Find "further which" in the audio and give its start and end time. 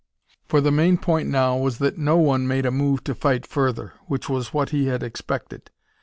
3.45-4.27